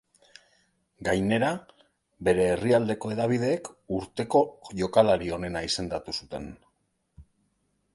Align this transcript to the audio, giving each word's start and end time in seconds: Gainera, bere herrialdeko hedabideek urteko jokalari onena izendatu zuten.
Gainera, 1.07 1.51
bere 2.29 2.47
herrialdeko 2.55 3.13
hedabideek 3.17 3.71
urteko 4.01 4.45
jokalari 4.83 5.35
onena 5.41 5.67
izendatu 5.71 6.21
zuten. 6.23 6.55